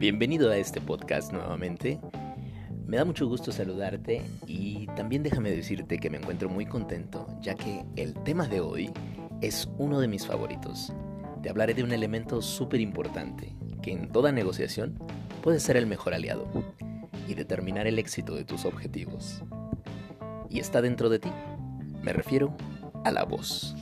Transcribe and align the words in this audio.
Bienvenido 0.00 0.50
a 0.50 0.56
este 0.56 0.80
podcast 0.80 1.30
nuevamente. 1.30 2.00
Me 2.86 2.96
da 2.96 3.04
mucho 3.04 3.26
gusto 3.28 3.52
saludarte 3.52 4.22
y 4.46 4.86
también 4.96 5.22
déjame 5.22 5.50
decirte 5.50 5.98
que 5.98 6.08
me 6.08 6.16
encuentro 6.16 6.48
muy 6.48 6.64
contento 6.64 7.26
ya 7.42 7.54
que 7.54 7.84
el 7.96 8.14
tema 8.14 8.48
de 8.48 8.60
hoy 8.60 8.90
es 9.42 9.68
uno 9.76 10.00
de 10.00 10.08
mis 10.08 10.26
favoritos. 10.26 10.90
Te 11.42 11.50
hablaré 11.50 11.74
de 11.74 11.84
un 11.84 11.92
elemento 11.92 12.40
súper 12.40 12.80
importante 12.80 13.54
que 13.82 13.92
en 13.92 14.10
toda 14.10 14.32
negociación 14.32 14.98
puede 15.42 15.60
ser 15.60 15.76
el 15.76 15.86
mejor 15.86 16.14
aliado 16.14 16.48
y 17.28 17.34
determinar 17.34 17.86
el 17.86 17.98
éxito 17.98 18.34
de 18.34 18.46
tus 18.46 18.64
objetivos. 18.64 19.42
Y 20.48 20.60
está 20.60 20.80
dentro 20.80 21.10
de 21.10 21.18
ti. 21.18 21.30
Me 22.02 22.14
refiero 22.14 22.56
a 23.04 23.10
la 23.10 23.24
voz. 23.24 23.76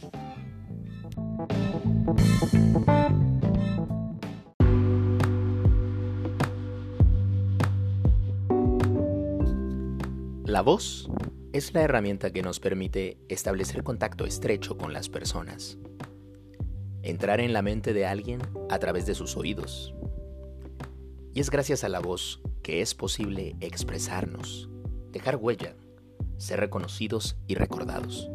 La 10.49 10.63
voz 10.63 11.11
es 11.53 11.75
la 11.75 11.83
herramienta 11.83 12.33
que 12.33 12.41
nos 12.41 12.59
permite 12.59 13.19
establecer 13.29 13.85
contacto 13.85 14.25
estrecho 14.25 14.79
con 14.79 14.95
las 14.95 15.11
personas, 15.11 15.77
entrar 17.03 17.41
en 17.41 17.53
la 17.53 17.61
mente 17.61 17.93
de 17.93 18.07
alguien 18.07 18.41
a 18.71 18.79
través 18.79 19.05
de 19.05 19.15
sus 19.15 19.37
oídos. 19.37 19.95
Y 21.35 21.41
es 21.41 21.51
gracias 21.51 21.85
a 21.85 21.91
la 21.91 22.01
voz 22.01 22.41
que 22.63 22.81
es 22.81 22.95
posible 22.95 23.57
expresarnos, 23.61 24.71
dejar 25.13 25.37
huella, 25.37 25.77
ser 26.39 26.61
reconocidos 26.61 27.37
y 27.47 27.55
recordados. 27.55 28.31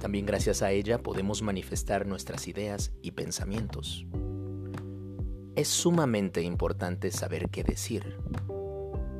También 0.00 0.26
gracias 0.26 0.60
a 0.60 0.72
ella 0.72 1.04
podemos 1.04 1.40
manifestar 1.40 2.04
nuestras 2.04 2.48
ideas 2.48 2.90
y 3.00 3.12
pensamientos. 3.12 4.06
Es 5.54 5.68
sumamente 5.68 6.42
importante 6.42 7.12
saber 7.12 7.48
qué 7.48 7.62
decir 7.62 8.18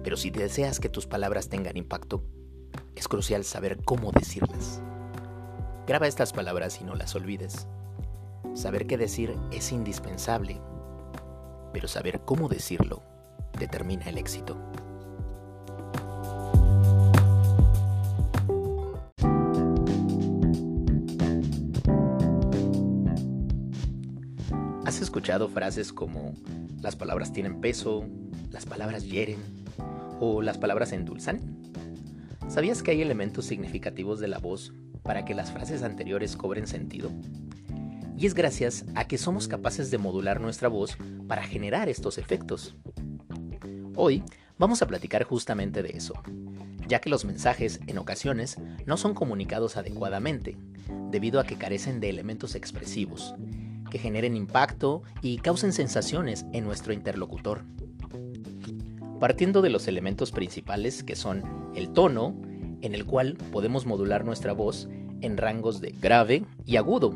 pero 0.02 0.16
si 0.16 0.30
deseas 0.30 0.80
que 0.80 0.88
tus 0.88 1.06
palabras 1.06 1.48
tengan 1.48 1.76
impacto, 1.76 2.22
es 2.96 3.08
crucial 3.08 3.44
saber 3.44 3.78
cómo 3.84 4.12
decirlas. 4.12 4.82
Graba 5.86 6.06
estas 6.06 6.32
palabras 6.32 6.80
y 6.80 6.84
no 6.84 6.94
las 6.94 7.14
olvides. 7.14 7.66
Saber 8.54 8.86
qué 8.86 8.98
decir 8.98 9.36
es 9.50 9.72
indispensable, 9.72 10.60
pero 11.72 11.88
saber 11.88 12.20
cómo 12.24 12.48
decirlo 12.48 13.02
determina 13.58 14.06
el 14.06 14.18
éxito. 14.18 14.58
¿Has 24.84 25.00
escuchado 25.00 25.48
frases 25.48 25.92
como 25.92 26.34
las 26.82 26.96
palabras 26.96 27.32
tienen 27.32 27.60
peso, 27.60 28.04
las 28.50 28.66
palabras 28.66 29.04
hieren, 29.04 29.61
o 30.24 30.40
las 30.40 30.56
palabras 30.56 30.92
endulzan? 30.92 31.40
¿Sabías 32.48 32.84
que 32.84 32.92
hay 32.92 33.02
elementos 33.02 33.44
significativos 33.44 34.20
de 34.20 34.28
la 34.28 34.38
voz 34.38 34.72
para 35.02 35.24
que 35.24 35.34
las 35.34 35.50
frases 35.50 35.82
anteriores 35.82 36.36
cobren 36.36 36.68
sentido? 36.68 37.10
Y 38.16 38.26
es 38.26 38.34
gracias 38.34 38.84
a 38.94 39.08
que 39.08 39.18
somos 39.18 39.48
capaces 39.48 39.90
de 39.90 39.98
modular 39.98 40.40
nuestra 40.40 40.68
voz 40.68 40.96
para 41.26 41.42
generar 41.42 41.88
estos 41.88 42.18
efectos. 42.18 42.76
Hoy 43.96 44.22
vamos 44.58 44.80
a 44.80 44.86
platicar 44.86 45.24
justamente 45.24 45.82
de 45.82 45.90
eso, 45.90 46.14
ya 46.86 47.00
que 47.00 47.10
los 47.10 47.24
mensajes 47.24 47.80
en 47.88 47.98
ocasiones 47.98 48.58
no 48.86 48.96
son 48.96 49.14
comunicados 49.14 49.76
adecuadamente, 49.76 50.56
debido 51.10 51.40
a 51.40 51.44
que 51.44 51.58
carecen 51.58 51.98
de 51.98 52.10
elementos 52.10 52.54
expresivos, 52.54 53.34
que 53.90 53.98
generen 53.98 54.36
impacto 54.36 55.02
y 55.20 55.38
causen 55.38 55.72
sensaciones 55.72 56.46
en 56.52 56.62
nuestro 56.62 56.92
interlocutor 56.92 57.64
partiendo 59.22 59.62
de 59.62 59.70
los 59.70 59.86
elementos 59.86 60.32
principales 60.32 61.04
que 61.04 61.14
son 61.14 61.44
el 61.76 61.92
tono, 61.92 62.34
en 62.80 62.92
el 62.92 63.06
cual 63.06 63.38
podemos 63.52 63.86
modular 63.86 64.24
nuestra 64.24 64.52
voz 64.52 64.88
en 65.20 65.36
rangos 65.36 65.80
de 65.80 65.92
grave 65.92 66.42
y 66.66 66.74
agudo, 66.74 67.14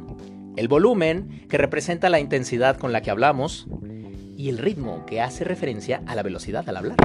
el 0.55 0.69
volumen, 0.69 1.45
que 1.49 1.59
representa 1.59 2.09
la 2.09 2.21
intensidad 2.21 2.79
con 2.79 2.93
la 2.93 3.03
que 3.03 3.11
hablamos, 3.11 3.67
y 4.37 4.51
el 4.51 4.59
ritmo, 4.59 5.05
que 5.05 5.21
hace 5.21 5.43
referencia 5.43 6.01
a 6.07 6.15
la 6.15 6.23
velocidad 6.23 6.69
al 6.69 6.77
hablar. 6.77 6.97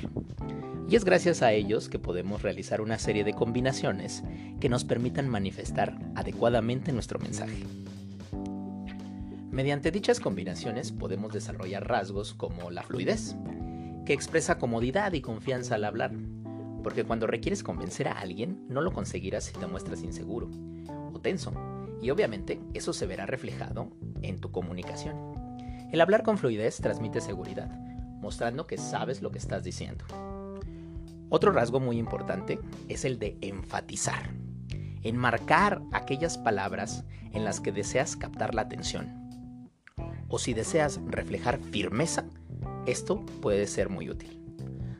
Y 0.87 0.95
es 0.95 1.03
gracias 1.03 1.41
a 1.41 1.51
ellos 1.51 1.89
que 1.89 1.97
podemos 1.97 2.43
realizar 2.43 2.79
una 2.79 2.99
serie 2.99 3.23
de 3.23 3.33
combinaciones 3.33 4.23
que 4.59 4.69
nos 4.69 4.83
permitan 4.83 5.27
manifestar 5.27 5.97
adecuadamente 6.13 6.91
nuestro 6.91 7.17
mensaje. 7.17 7.63
Mediante 9.49 9.89
dichas 9.89 10.19
combinaciones 10.19 10.91
podemos 10.91 11.33
desarrollar 11.33 11.87
rasgos 11.87 12.35
como 12.35 12.69
la 12.69 12.83
fluidez, 12.83 13.35
que 14.05 14.13
expresa 14.13 14.57
comodidad 14.57 15.13
y 15.13 15.21
confianza 15.21 15.75
al 15.75 15.85
hablar, 15.85 16.11
porque 16.83 17.03
cuando 17.03 17.27
requieres 17.27 17.63
convencer 17.63 18.07
a 18.07 18.19
alguien 18.19 18.65
no 18.67 18.81
lo 18.81 18.91
conseguirás 18.91 19.45
si 19.45 19.53
te 19.53 19.67
muestras 19.67 20.03
inseguro 20.03 20.49
o 21.13 21.19
tenso, 21.19 21.53
y 22.01 22.09
obviamente 22.09 22.59
eso 22.73 22.93
se 22.93 23.05
verá 23.05 23.25
reflejado 23.25 23.89
en 24.21 24.39
tu 24.39 24.51
comunicación. 24.51 25.15
El 25.91 26.01
hablar 26.01 26.23
con 26.23 26.37
fluidez 26.37 26.77
transmite 26.77 27.21
seguridad, 27.21 27.69
mostrando 28.21 28.65
que 28.65 28.77
sabes 28.77 29.21
lo 29.21 29.31
que 29.31 29.37
estás 29.37 29.63
diciendo. 29.63 30.05
Otro 31.29 31.51
rasgo 31.51 31.79
muy 31.79 31.97
importante 31.97 32.59
es 32.89 33.05
el 33.05 33.19
de 33.19 33.37
enfatizar, 33.41 34.31
enmarcar 35.03 35.81
aquellas 35.91 36.37
palabras 36.37 37.05
en 37.33 37.43
las 37.43 37.59
que 37.59 37.71
deseas 37.71 38.15
captar 38.15 38.55
la 38.55 38.63
atención. 38.63 39.69
O 40.27 40.39
si 40.39 40.53
deseas 40.53 40.99
reflejar 41.07 41.59
firmeza, 41.59 42.25
esto 42.85 43.25
puede 43.41 43.67
ser 43.67 43.89
muy 43.89 44.09
útil. 44.09 44.39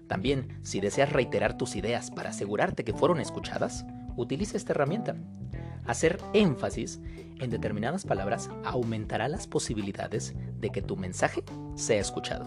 También, 0.08 0.60
si 0.62 0.82
deseas 0.82 1.12
reiterar 1.12 1.58
tus 1.58 1.76
ideas 1.76 2.12
para 2.12 2.32
asegurarte 2.32 2.84
que 2.84 2.94
fueron 2.94 3.22
escuchadas, 3.22 3.86
utiliza 4.18 4.58
esta 4.58 4.74
herramienta. 4.74 5.16
Hacer 5.86 6.20
énfasis 6.34 7.00
en 7.40 7.50
determinadas 7.50 8.06
palabras 8.06 8.50
aumentará 8.64 9.28
las 9.28 9.48
posibilidades 9.48 10.36
de 10.60 10.70
que 10.70 10.82
tu 10.82 10.98
mensaje 10.98 11.44
sea 11.76 12.00
escuchado. 12.00 12.46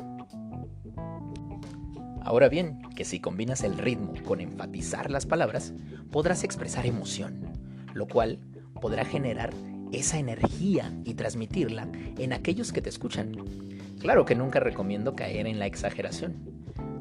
Ahora 2.22 2.48
bien, 2.48 2.80
que 2.96 3.04
si 3.04 3.20
combinas 3.20 3.64
el 3.64 3.76
ritmo 3.76 4.14
con 4.24 4.40
enfatizar 4.40 5.10
las 5.10 5.26
palabras, 5.26 5.74
podrás 6.10 6.42
expresar 6.44 6.86
emoción, 6.86 7.52
lo 7.92 8.06
cual 8.06 8.38
podrá 8.80 9.04
generar 9.04 9.52
esa 9.92 10.18
energía 10.18 10.92
y 11.04 11.14
transmitirla 11.14 11.88
en 12.18 12.32
aquellos 12.32 12.72
que 12.72 12.80
te 12.80 12.88
escuchan. 12.88 13.32
Claro 14.04 14.26
que 14.26 14.34
nunca 14.34 14.60
recomiendo 14.60 15.16
caer 15.16 15.47
en 15.47 15.59
la 15.59 15.65
exageración, 15.65 16.34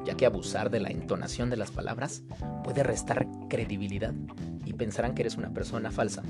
ya 0.06 0.14
que 0.14 0.24
abusar 0.24 0.70
de 0.70 0.80
la 0.80 0.88
entonación 0.88 1.50
de 1.50 1.58
las 1.58 1.70
palabras 1.70 2.22
puede 2.64 2.82
restar 2.82 3.28
credibilidad 3.50 4.14
y 4.64 4.72
pensarán 4.72 5.14
que 5.14 5.20
eres 5.20 5.36
una 5.36 5.52
persona 5.52 5.90
falsa. 5.90 6.22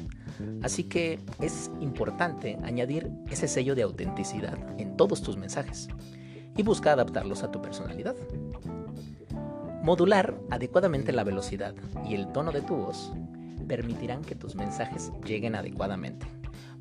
Así 0.64 0.82
que 0.82 1.20
es 1.40 1.70
importante 1.80 2.58
añadir 2.64 3.08
ese 3.30 3.46
sello 3.46 3.76
de 3.76 3.82
autenticidad 3.82 4.58
en 4.76 4.96
todos 4.96 5.22
tus 5.22 5.36
mensajes 5.36 5.86
y 6.56 6.64
busca 6.64 6.90
adaptarlos 6.90 7.44
a 7.44 7.52
tu 7.52 7.62
personalidad. 7.62 8.16
Modular 9.84 10.34
adecuadamente 10.50 11.12
la 11.12 11.22
velocidad 11.22 11.76
y 12.04 12.16
el 12.16 12.32
tono 12.32 12.50
de 12.50 12.62
tu 12.62 12.74
voz 12.74 13.12
permitirán 13.68 14.22
que 14.22 14.34
tus 14.34 14.56
mensajes 14.56 15.12
lleguen 15.24 15.54
adecuadamente, 15.54 16.26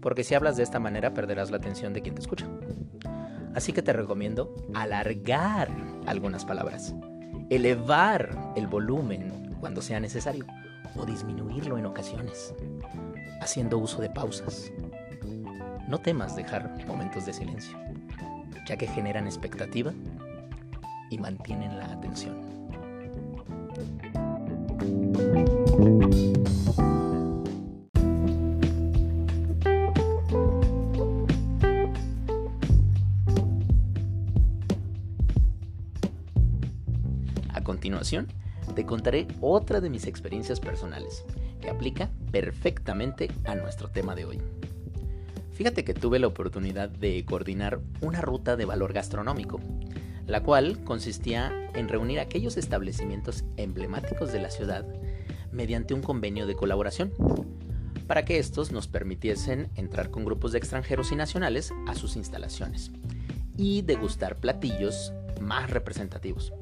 porque 0.02 0.24
si 0.24 0.34
hablas 0.34 0.58
de 0.58 0.64
esta 0.64 0.80
manera 0.80 1.14
perderás 1.14 1.52
la 1.52 1.58
atención 1.58 1.94
de 1.94 2.02
quien 2.02 2.16
te 2.16 2.22
escucha. 2.22 2.48
Así 3.56 3.72
que 3.72 3.82
te 3.82 3.94
recomiendo 3.94 4.54
alargar 4.74 5.70
algunas 6.06 6.46
palabras, 6.46 6.96
elevar 7.50 8.54
el 8.56 8.68
volumen 8.68 9.56
cuando 9.60 9.82
sea 9.82 10.00
necesario 10.00 10.46
o 10.96 11.06
disminuirlo 11.06 11.78
en 11.78 11.86
ocasiones, 11.86 12.54
haciendo 13.42 13.78
uso 13.78 14.02
de 14.02 14.10
pausas. 14.10 14.72
No 15.88 16.00
temas 16.00 16.36
dejar 16.36 16.86
momentos 16.88 17.26
de 17.26 17.34
silencio, 17.34 17.78
ya 18.68 18.78
que 18.78 18.88
generan 18.88 19.26
expectativa 19.26 19.94
y 21.10 21.18
mantienen 21.18 21.78
la 21.78 21.86
atención. 21.86 22.36
Continuación, 37.84 38.30
te 38.76 38.86
contaré 38.86 39.28
otra 39.42 39.82
de 39.82 39.90
mis 39.90 40.08
experiencias 40.08 40.62
personales, 40.62 41.26
que 41.60 41.70
aplica 41.70 42.10
perfectamente 42.32 43.30
a 43.44 43.56
nuestro 43.56 43.90
tema 43.90 44.16
de 44.16 44.24
hoy. 44.24 44.40
Fíjate 45.52 45.84
que 45.84 45.94
tuve 45.94 46.18
la 46.18 46.28
oportunidad 46.28 46.88
de 46.88 47.26
coordinar 47.26 47.82
una 48.00 48.22
ruta 48.22 48.56
de 48.56 48.64
valor 48.64 48.94
gastronómico, 48.94 49.60
la 50.28 50.44
cual 50.44 50.82
consistía 50.86 51.52
en 51.74 51.90
reunir 51.90 52.22
aquellos 52.22 52.56
establecimientos 52.56 53.44
emblemáticos 53.58 54.32
de 54.32 54.40
la 54.40 54.50
ciudad 54.50 54.88
mediante 55.52 55.94
un 55.94 56.02
convenio 56.02 56.48
de 56.48 56.56
colaboración, 56.56 57.12
para 58.08 58.24
que 58.24 58.40
estos 58.40 58.72
nos 58.72 58.88
permitiesen 58.88 59.70
entrar 59.76 60.10
con 60.10 60.24
grupos 60.24 60.54
de 60.54 60.60
extranjeros 60.60 61.12
y 61.12 61.18
nacionales 61.18 61.74
a 61.86 61.96
sus 61.96 62.16
instalaciones 62.16 62.92
y 63.58 63.82
degustar 63.82 64.38
platillos 64.38 65.12
más 65.42 65.70
representativos. 65.70 66.54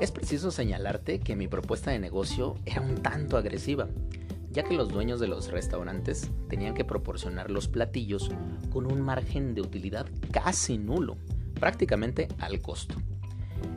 Es 0.00 0.10
preciso 0.10 0.50
señalarte 0.50 1.20
que 1.20 1.36
mi 1.36 1.46
propuesta 1.46 1.90
de 1.90 1.98
negocio 1.98 2.56
era 2.64 2.80
un 2.80 3.02
tanto 3.02 3.36
agresiva, 3.36 3.86
ya 4.50 4.62
que 4.62 4.72
los 4.72 4.88
dueños 4.88 5.20
de 5.20 5.28
los 5.28 5.50
restaurantes 5.50 6.30
tenían 6.48 6.72
que 6.72 6.86
proporcionar 6.86 7.50
los 7.50 7.68
platillos 7.68 8.30
con 8.72 8.90
un 8.90 9.02
margen 9.02 9.54
de 9.54 9.60
utilidad 9.60 10.06
casi 10.32 10.78
nulo, 10.78 11.18
prácticamente 11.52 12.28
al 12.38 12.62
costo. 12.62 12.94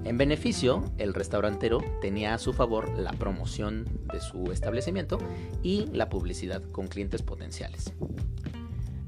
En 0.05 0.17
beneficio, 0.17 0.85
el 0.97 1.13
restaurantero 1.13 1.83
tenía 1.99 2.33
a 2.33 2.37
su 2.37 2.53
favor 2.53 2.97
la 2.97 3.11
promoción 3.11 3.85
de 4.13 4.21
su 4.21 4.49
establecimiento 4.53 5.17
y 5.61 5.87
la 5.87 6.07
publicidad 6.07 6.63
con 6.71 6.87
clientes 6.87 7.21
potenciales. 7.21 7.91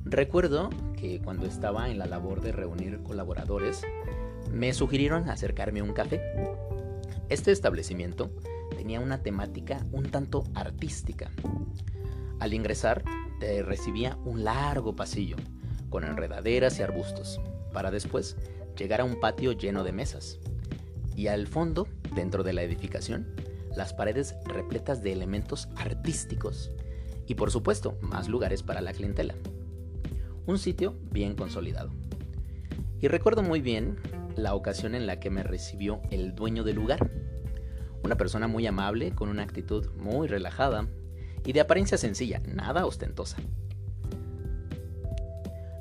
Recuerdo 0.03 0.69
que 0.97 1.21
cuando 1.21 1.45
estaba 1.45 1.89
en 1.89 1.97
la 1.97 2.07
labor 2.07 2.41
de 2.41 2.51
reunir 2.51 3.01
colaboradores, 3.03 3.83
me 4.51 4.73
sugirieron 4.73 5.29
acercarme 5.29 5.79
a 5.79 5.83
un 5.83 5.93
café. 5.93 6.21
Este 7.27 7.51
establecimiento 7.51 8.29
tenía 8.75 8.99
una 8.99 9.23
temática 9.23 9.83
un 9.91 10.03
tanto 10.11 10.43
artística. 10.53 11.31
Al 12.39 12.53
ingresar, 12.53 13.03
te 13.39 13.63
recibía 13.63 14.17
un 14.25 14.43
largo 14.43 14.95
pasillo, 14.95 15.35
con 15.89 16.03
enredaderas 16.03 16.77
y 16.77 16.83
arbustos, 16.83 17.41
para 17.73 17.89
después 17.89 18.37
llegar 18.77 19.01
a 19.01 19.05
un 19.05 19.19
patio 19.19 19.53
lleno 19.53 19.83
de 19.83 19.91
mesas. 19.91 20.39
Y 21.15 21.27
al 21.27 21.47
fondo, 21.47 21.87
dentro 22.13 22.43
de 22.43 22.53
la 22.53 22.61
edificación, 22.61 23.33
las 23.75 23.93
paredes 23.93 24.35
repletas 24.45 25.01
de 25.01 25.11
elementos 25.11 25.67
artísticos 25.75 26.71
y 27.27 27.35
por 27.35 27.49
supuesto 27.49 27.97
más 28.01 28.29
lugares 28.29 28.61
para 28.61 28.81
la 28.81 28.93
clientela. 28.93 29.35
Un 30.45 30.59
sitio 30.59 30.95
bien 31.11 31.35
consolidado. 31.35 31.91
Y 33.01 33.07
recuerdo 33.07 33.43
muy 33.43 33.61
bien 33.61 33.97
la 34.35 34.55
ocasión 34.55 34.95
en 34.95 35.07
la 35.07 35.19
que 35.19 35.29
me 35.29 35.43
recibió 35.43 36.01
el 36.11 36.35
dueño 36.35 36.63
del 36.63 36.75
lugar, 36.75 37.09
una 38.03 38.15
persona 38.15 38.47
muy 38.47 38.67
amable, 38.67 39.11
con 39.11 39.29
una 39.29 39.43
actitud 39.43 39.89
muy 39.97 40.27
relajada 40.27 40.87
y 41.45 41.53
de 41.53 41.61
apariencia 41.61 41.97
sencilla, 41.97 42.41
nada 42.45 42.85
ostentosa. 42.85 43.37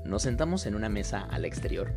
Nos 0.05 0.22
sentamos 0.22 0.66
en 0.66 0.75
una 0.75 0.88
mesa 0.88 1.20
al 1.20 1.44
exterior 1.44 1.93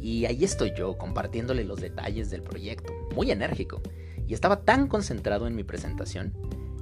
y 0.00 0.26
ahí 0.26 0.44
estoy 0.44 0.72
yo 0.76 0.96
compartiéndole 0.96 1.64
los 1.64 1.80
detalles 1.80 2.30
del 2.30 2.42
proyecto, 2.42 2.92
muy 3.14 3.30
enérgico, 3.30 3.82
y 4.26 4.34
estaba 4.34 4.62
tan 4.62 4.86
concentrado 4.86 5.46
en 5.46 5.56
mi 5.56 5.64
presentación 5.64 6.32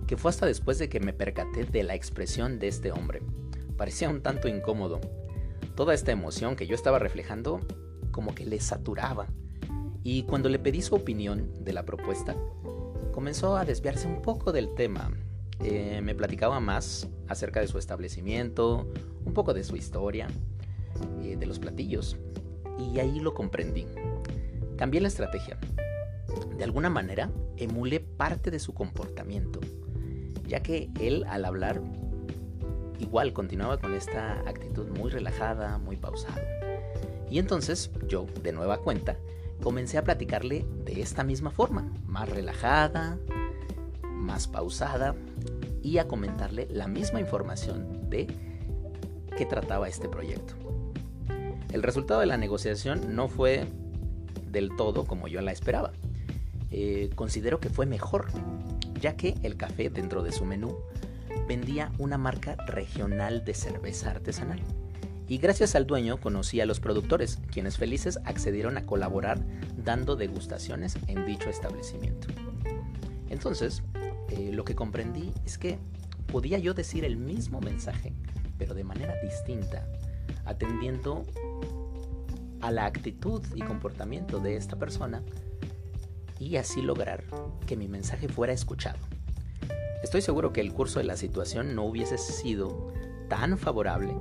que 0.06 0.16
fue 0.16 0.30
hasta 0.30 0.46
después 0.46 0.78
de 0.78 0.88
que 0.88 1.00
me 1.00 1.12
percaté 1.12 1.64
de 1.64 1.82
la 1.82 1.94
expresión 1.94 2.58
de 2.58 2.68
este 2.68 2.92
hombre. 2.92 3.22
Parecía 3.76 4.08
un 4.08 4.22
tanto 4.22 4.48
incómodo. 4.48 5.00
Toda 5.76 5.92
esta 5.92 6.10
emoción 6.10 6.56
que 6.56 6.66
yo 6.66 6.74
estaba 6.74 6.98
reflejando 6.98 7.60
como 8.10 8.34
que 8.34 8.46
le 8.46 8.58
saturaba. 8.60 9.26
Y 10.02 10.22
cuando 10.22 10.48
le 10.48 10.58
pedí 10.58 10.80
su 10.80 10.94
opinión 10.94 11.52
de 11.62 11.74
la 11.74 11.84
propuesta, 11.84 12.34
comenzó 13.12 13.58
a 13.58 13.64
desviarse 13.66 14.08
un 14.08 14.22
poco 14.22 14.52
del 14.52 14.74
tema. 14.74 15.10
Eh, 15.60 16.00
me 16.02 16.14
platicaba 16.14 16.60
más 16.60 17.08
acerca 17.28 17.60
de 17.60 17.68
su 17.68 17.78
establecimiento, 17.78 18.90
un 19.26 19.34
poco 19.34 19.52
de 19.52 19.64
su 19.64 19.76
historia, 19.76 20.28
eh, 21.22 21.36
de 21.36 21.46
los 21.46 21.58
platillos. 21.58 22.16
Y 22.78 22.98
ahí 22.98 23.20
lo 23.20 23.34
comprendí. 23.34 23.86
Cambié 24.76 25.02
la 25.02 25.08
estrategia. 25.08 25.58
De 26.56 26.64
alguna 26.64 26.88
manera, 26.88 27.30
emulé 27.58 28.00
parte 28.00 28.50
de 28.50 28.60
su 28.60 28.72
comportamiento, 28.72 29.60
ya 30.46 30.62
que 30.62 30.88
él 31.00 31.24
al 31.28 31.44
hablar 31.44 31.82
igual 32.98 33.32
continuaba 33.32 33.78
con 33.78 33.94
esta 33.94 34.40
actitud 34.46 34.88
muy 34.88 35.10
relajada, 35.10 35.78
muy 35.78 35.96
pausada. 35.96 36.40
Y 37.30 37.38
entonces 37.38 37.90
yo, 38.06 38.26
de 38.42 38.52
nueva 38.52 38.78
cuenta, 38.78 39.16
comencé 39.62 39.98
a 39.98 40.04
platicarle 40.04 40.66
de 40.84 41.00
esta 41.00 41.24
misma 41.24 41.50
forma, 41.50 41.92
más 42.06 42.28
relajada, 42.28 43.18
más 44.02 44.46
pausada 44.46 45.14
y 45.82 45.98
a 45.98 46.08
comentarle 46.08 46.68
la 46.70 46.88
misma 46.88 47.20
información 47.20 48.08
de 48.10 48.26
qué 49.36 49.46
trataba 49.46 49.88
este 49.88 50.08
proyecto. 50.08 50.54
El 51.72 51.82
resultado 51.82 52.20
de 52.20 52.26
la 52.26 52.36
negociación 52.36 53.14
no 53.14 53.28
fue 53.28 53.66
del 54.50 54.74
todo 54.76 55.04
como 55.04 55.28
yo 55.28 55.40
la 55.42 55.52
esperaba. 55.52 55.92
Eh, 56.70 57.10
considero 57.14 57.60
que 57.60 57.68
fue 57.68 57.86
mejor, 57.86 58.26
ya 59.00 59.16
que 59.16 59.34
el 59.42 59.56
café 59.56 59.90
dentro 59.90 60.22
de 60.22 60.32
su 60.32 60.44
menú 60.44 60.76
vendía 61.46 61.92
una 61.98 62.18
marca 62.18 62.56
regional 62.66 63.44
de 63.44 63.54
cerveza 63.54 64.10
artesanal 64.10 64.60
y 65.28 65.38
gracias 65.38 65.74
al 65.74 65.86
dueño 65.86 66.18
conocí 66.20 66.60
a 66.60 66.66
los 66.66 66.78
productores, 66.78 67.40
quienes 67.50 67.78
felices 67.78 68.20
accedieron 68.24 68.76
a 68.76 68.86
colaborar 68.86 69.40
dando 69.76 70.14
degustaciones 70.14 70.96
en 71.08 71.26
dicho 71.26 71.50
establecimiento. 71.50 72.28
Entonces, 73.28 73.82
eh, 74.30 74.50
lo 74.52 74.64
que 74.64 74.76
comprendí 74.76 75.32
es 75.44 75.58
que 75.58 75.78
podía 76.30 76.58
yo 76.58 76.74
decir 76.74 77.04
el 77.04 77.16
mismo 77.16 77.60
mensaje, 77.60 78.12
pero 78.56 78.74
de 78.74 78.84
manera 78.84 79.14
distinta, 79.20 79.84
atendiendo 80.44 81.24
a 82.60 82.70
la 82.70 82.86
actitud 82.86 83.42
y 83.54 83.62
comportamiento 83.62 84.38
de 84.38 84.56
esta 84.56 84.76
persona 84.76 85.22
y 86.38 86.56
así 86.56 86.82
lograr 86.82 87.24
que 87.66 87.76
mi 87.76 87.88
mensaje 87.88 88.28
fuera 88.28 88.52
escuchado. 88.52 88.98
Estoy 90.02 90.22
seguro 90.22 90.52
que 90.52 90.60
el 90.60 90.72
curso 90.72 90.98
de 90.98 91.04
la 91.04 91.16
situación 91.16 91.74
no 91.74 91.84
hubiese 91.84 92.18
sido 92.18 92.92
tan 93.28 93.58
favorable 93.58 94.14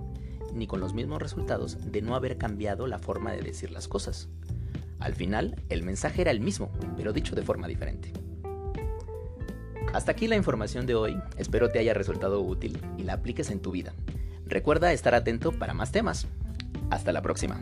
ni 0.54 0.68
con 0.68 0.80
los 0.80 0.94
mismos 0.94 1.22
resultados 1.22 1.92
de 1.92 2.02
no 2.02 2.16
haber 2.16 2.38
cambiado 2.38 2.88
la 2.88 3.00
forma 3.00 3.34
de 3.34 3.42
decir 3.42 3.72
las 3.72 3.88
cosas. 3.88 4.30
Al 5.00 5.14
final, 5.14 5.62
el 5.70 5.84
mensaje 5.84 6.22
era 6.22 6.32
el 6.32 6.40
mismo, 6.40 6.72
pero 6.96 7.14
dicho 7.14 7.36
de 7.36 7.44
forma 7.44 7.68
diferente. 7.68 8.14
Hasta 9.94 10.12
aquí 10.12 10.28
la 10.28 10.36
información 10.36 10.86
de 10.86 10.96
hoy, 10.96 11.18
espero 11.38 11.70
te 11.70 11.80
haya 11.80 11.94
resultado 11.94 12.42
útil 12.42 12.82
y 12.98 13.04
la 13.04 13.14
apliques 13.14 13.52
en 13.52 13.60
tu 13.60 13.72
vida. 13.72 13.94
Recuerda 14.46 14.94
estar 14.94 15.16
atento 15.16 15.52
para 15.52 15.74
más 15.74 15.92
temas. 15.92 16.28
Hasta 16.90 17.12
la 17.12 17.22
próxima. 17.22 17.60